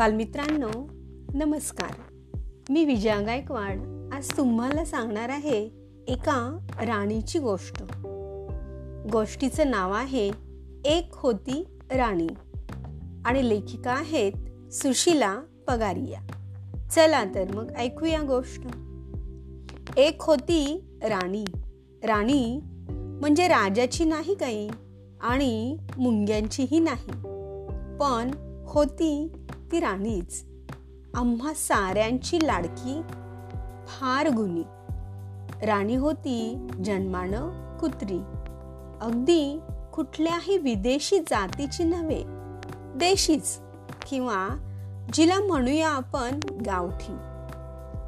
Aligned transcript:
बालमित्रांनो 0.00 0.88
नमस्कार. 1.34 1.90
मी 2.70 2.84
विजया 2.84 3.20
गायकवाड. 3.20 3.78
आज 4.12 4.36
तुम्हाला 4.36 4.84
सांगणार 4.84 5.28
आहे 5.28 5.70
एका 6.08 6.66
राणीची 6.80 7.38
गोष्ट. 7.38 7.82
गोष्टीचं 9.12 9.70
नाव 9.70 9.92
आहे 9.92 10.30
एक 10.84 11.08
होती 11.12 11.66
राणी. 11.90 12.26
आणि 13.24 13.48
लेखिका 13.48 13.92
आहेत 13.92 14.32
सुशिला 14.72 15.40
पगारिया. 15.68 16.20
चला 16.90 17.24
तर 17.24 17.54
मग 17.54 17.72
ऐकूया 17.76 18.22
गोष्ट. 18.22 18.62
एक 19.96 20.22
होती 20.22 20.84
राणी. 21.02 21.44
राणी 22.04 22.60
म्हणजे 22.90 23.48
राजाची 23.48 24.04
नाही 24.04 24.34
काही 24.34 24.70
आणि 25.20 25.76
मुंग्यांचीही 25.98 26.78
नाही. 26.78 27.12
पण 27.98 28.30
होती 28.68 29.32
ती 29.72 29.80
राणीच. 29.80 30.44
आम्हा 31.14 31.54
साऱ्यांची 31.54 32.38
लाडकी 32.42 33.02
फार 33.86 34.28
गुणी. 34.28 34.62
राणी 35.66 35.96
होती 35.96 36.68
जन्मानं 36.84 37.78
कुत्री. 37.78 38.18
अगदी 39.00 39.60
कुठल्याही 39.94 40.58
विदेशी 40.58 41.18
जातीची 41.18 41.84
नव्हे 41.84 42.22
देशीच 42.98 43.58
किंवा 44.08 44.48
जिला 45.12 45.40
म्हणूया 45.40 45.88
आपण 45.88 46.40
गावठी. 46.66 47.12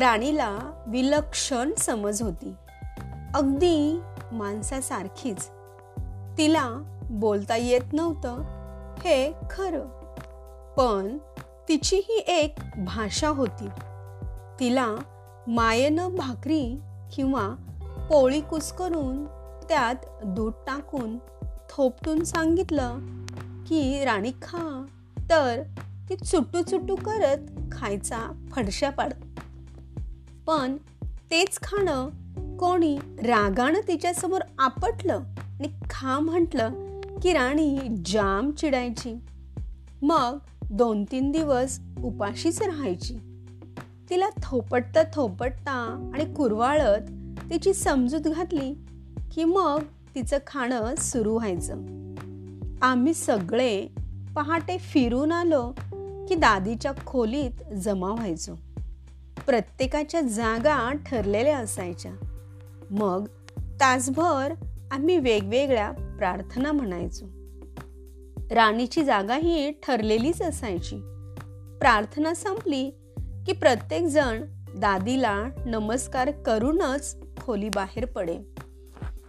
राणीला 0.00 0.58
विलक्षण 0.86 1.72
समज 1.78 2.22
होती. 2.22 2.54
अगदी 3.34 4.00
माणसासारखीच. 4.32 5.48
तिला 6.38 6.68
बोलता 7.10 7.56
येत 7.56 7.92
नव्हतं 7.92 8.38
हे 8.98 9.32
खरं. 9.50 9.98
पण 10.74 11.18
तिची 11.68 11.96
ही 11.96 12.18
एक 12.18 12.54
भाषा 12.76 13.28
होती. 13.28 13.68
तिला 14.60 14.94
मायेनं 15.46 16.14
भाकरी 16.14 16.80
किंवा 17.14 17.48
पोळी 18.10 18.40
कुसकरून 18.40 19.24
त्यात 19.68 19.94
दूध 20.24 20.52
टाकून 20.66 21.18
थोपटून 21.70 22.24
सांगितलं 22.24 22.98
की 23.66 24.04
राणी 24.04 24.30
खा. 24.30 24.84
तर 25.30 25.62
ती 26.08 26.16
चुटू 26.16 26.62
चुटू 26.62 26.94
करत 26.94 27.38
खायचा 27.72 28.48
फडशा 28.52 28.90
पाड. 28.90 29.12
पण 30.46 30.76
तेच 31.30 31.58
खाणं 31.62 32.08
कोणी 32.56 32.98
रागानं 33.18 33.88
तिच्यासमोर 33.88 34.40
आपटलं 34.58 35.20
आणि 35.36 35.68
खा 35.90 36.18
म्हटलं 36.18 36.70
की 37.22 37.32
राणी 37.32 37.78
जाम 38.06 38.50
चिडायची. 38.50 39.18
मग 40.02 40.38
दोन 40.70 41.04
तीन 41.04 41.30
दिवस 41.30 41.80
उपाशीच 42.02 42.62
राहायची. 42.62 43.18
तिला 44.10 44.28
थोपटता 44.42 45.02
थोपटता 45.14 46.10
आणि 46.14 46.34
कुरवाळत 46.34 47.00
तिची 47.50 47.74
समजूत 47.74 48.20
घातली 48.20 48.74
की 49.34 49.44
मग 49.44 49.82
तिचं 50.14 50.38
खाणं 50.46 50.94
सुरू 50.98 51.32
व्हायचं. 51.32 51.74
आम्ही 52.82 53.14
सगळे 53.14 53.86
पहाटे 54.36 54.78
फिरून 54.78 55.32
आलो 55.32 55.72
की 56.28 56.34
दादीच्या 56.34 56.92
खोलीत 57.06 57.74
जमा 57.74 58.10
व्हायचो. 58.10 58.52
प्रत्येकाच्या 59.46 60.20
जागा 60.20 60.92
ठरलेल्या 60.92 61.58
असायच्या. 61.58 62.12
मग 62.90 63.26
तासभर 63.80 64.54
आम्ही 64.90 65.18
वेगवेगळ्या 65.18 65.90
प्रार्थना 65.90 66.72
म्हणायचो. 66.72 67.37
राणीची 68.50 69.04
जागा 69.04 69.36
ही 69.36 69.70
ठरलेलीच 69.70 70.42
असायची. 70.42 70.96
प्रार्थना 71.80 72.34
संपली 72.34 72.90
की 73.46 73.52
प्रत्येक 73.52 74.02
जण 74.02 74.42
दादीला 74.76 75.44
नमस्कार 75.66 76.30
करूनच 76.30 77.16
खोली 77.40 77.68
बाहेर 77.68 78.04
पडे. 78.04 78.38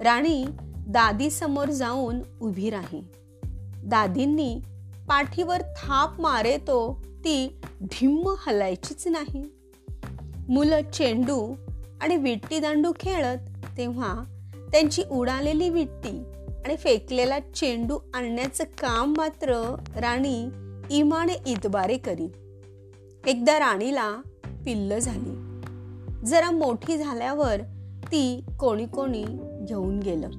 राणी 0.00 0.44
दादी 0.88 1.30
समोर 1.30 1.70
जाऊन 1.70 2.20
उभी 2.40 2.70
राही. 2.70 3.04
दादींनी 3.84 4.60
पाठीवर 5.08 5.62
थाप 5.62 6.20
मारे 6.20 6.56
तो 6.56 7.02
ती 7.06 7.60
ढिम्म 7.82 8.34
हलायचीच 8.46 9.08
नाही. 9.08 9.44
मुलं 10.48 10.90
चेंडू 10.90 11.54
आणि 12.00 12.16
विट्टी 12.16 12.58
दांडू 12.58 12.92
खेळत 13.00 13.38
तेव्हा 13.76 14.24
त्यांची 14.72 15.02
उडालेली 15.10 15.70
विट्टी 15.70 16.24
आणि 16.64 16.76
फेकलेला 16.76 17.38
चेंडू 17.38 17.98
आणण्याचं 18.14 18.64
काम 18.64 19.14
मात्र 19.16 19.74
राणी 19.96 20.48
इमाने 20.90 21.32
इतबारे 21.46 21.96
करी 21.96 22.26
एकदा 23.26 23.58
राणीला 23.58 24.22
पिल्ल 24.64 24.98
झाली. 24.98 25.60
जरा 26.26 26.50
मोठी 26.50 26.96
झाल्यावर 26.96 27.60
ती 28.04 28.44
कोणी 28.60 28.86
कोणी 28.86 29.24
घेऊन 29.62 29.98
गेलं. 30.00 30.30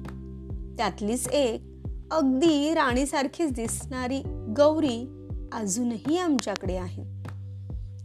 त्यातलीच 0.76 1.28
एक 1.28 1.62
अगदी 2.10 2.74
राणीसारखीच 2.74 3.52
दिसणारी 3.52 4.22
गौरी 4.56 5.28
अजूनही 5.52 6.18
आमच्याकडे 6.18 6.76
आहे. 6.76 7.04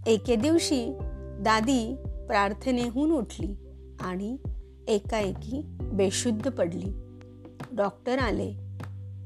एके 0.08 0.36
दिवशी 0.36 0.98
दादी 1.40 1.96
प्रार्थनेहून 2.28 3.12
उठली 3.12 3.56
आणि 4.00 4.38
एकाएकी 4.88 5.62
बेशुद्ध 5.82 6.50
पडली. 6.50 7.01
डॉक्टर 7.76 8.18
आले. 8.18 8.54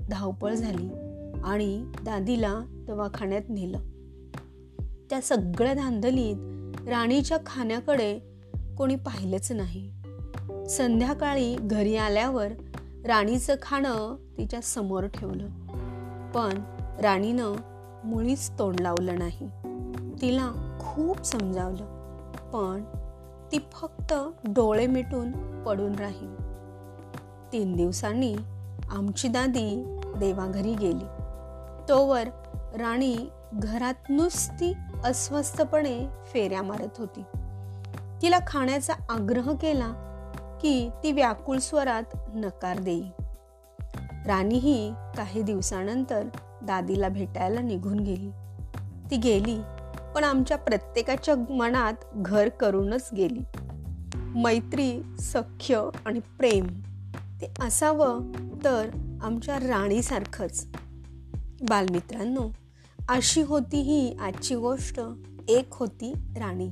धावपळ 0.09 0.53
झाली 0.53 0.89
आणि 1.43 1.91
दादीला 2.03 2.61
दवाखान्यात 2.87 3.41
नेलं. 3.49 3.79
त्या 5.09 5.21
सगळ्या 5.21 5.73
धांदलीत 5.73 6.35
राणीच्या 6.89 7.37
खाण्याकडे 7.45 8.19
कोणी 8.77 8.95
पाहिलंच 8.95 9.51
नाही. 9.51 9.91
संध्याकाळी 10.69 11.55
घरी 11.55 11.95
आल्यावर 11.95 12.47
राणीचं 13.05 13.55
खाणं 13.61 14.15
तिच्या 14.37 14.61
समोर 14.61 15.07
ठेवलं. 15.07 15.47
पण 16.31 16.61
राणीनं 17.01 17.53
मुळीच 18.05 18.51
तोंड 18.59 18.79
लावलं 18.79 19.19
नाही. 19.19 19.47
तिला 20.21 20.51
खूप 20.79 21.23
समजावलं. 21.23 21.85
पण 22.31 22.83
ती 23.51 23.59
फक्त 23.73 24.13
डोळे 24.47 24.87
मिटून 24.87 25.31
पडून 25.63 25.95
राहील. 25.95 26.54
तीन 27.53 27.75
दिवसांनी 27.75 28.35
आमची 28.91 29.27
दादी 29.27 29.83
देवाघरी 30.17 30.73
गेली. 30.73 31.05
तोवर 31.89 32.27
राणी 32.77 33.17
घरात 33.53 34.09
नुसती 34.09 34.73
अस्वस्थपणे 35.03 36.07
फेऱ्या 36.33 36.63
मारत 36.63 36.97
होती. 36.97 37.23
तिला 38.21 38.39
खाण्याचा 38.47 38.93
आग्रह 39.09 39.53
केला 39.53 39.87
की 40.61 40.89
ती 41.03 41.11
व्याकुळ 41.11 41.57
स्वरात 41.57 42.03
नकार 42.33 42.79
देई. 42.79 43.03
राणीही 44.27 44.91
काही 45.17 45.41
दिवसानंतर 45.41 46.23
दादीला 46.61 47.09
भेटायला 47.09 47.61
निघून 47.61 47.99
गेली. 47.99 48.29
ती 49.11 49.17
गेली 49.17 49.61
पण 50.15 50.23
आमच्या 50.23 50.57
प्रत्येकाच्या 50.57 51.35
मनात 51.53 51.93
घर 52.15 52.49
करूनच 52.49 53.09
गेली. 53.17 53.43
मैत्री 54.15 55.01
सख्य 55.19 55.89
आणि 56.05 56.19
प्रेम 56.19 56.67
ते 57.41 57.53
असावं 57.61 58.31
तर 58.63 58.89
आमच्या 59.21 59.59
राणीसारखंच. 59.59 60.67
बालमित्रांनो 61.69 62.49
अशी 63.09 63.41
होती 63.41 63.81
ही 63.81 64.17
आजची 64.17 64.55
गोष्ट. 64.55 64.99
एक 65.47 65.67
होती 65.71 66.13
राणी. 66.13 66.69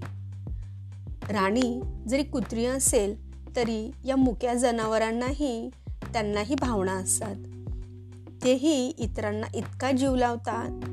राणी 1.29 1.81
जरी 2.07 2.23
कुत्री 2.23 2.65
असेल 2.65 3.33
तरी 3.55 3.91
या 4.05 4.15
मुक्या 4.15 4.53
जनावरांनाही 4.53 5.69
त्यांनाही 6.13 6.55
भावना 6.55 6.91
असतात. 6.91 7.35
तेही 8.43 8.87
इतरांना 8.87 9.47
इतका 9.53 9.91
जीव 9.91 10.15
लावतात 10.15 10.85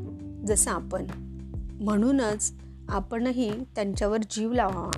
जसं 0.46 0.70
आपण. 0.70 1.06
म्हणूनच 1.80 2.52
आपणही 2.88 3.50
त्यांच्यावर 3.50 4.18
जीव 4.30 4.52
लावावा 4.52 4.90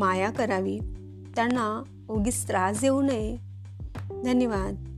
माया 0.00 0.30
करावी. 0.30 0.78
त्यांना 1.36 1.82
उगीच 2.08 2.48
त्रास 2.48 2.80
देऊ 2.80 3.02
नये. 3.02 3.45
धन्यवाद. 4.24 4.95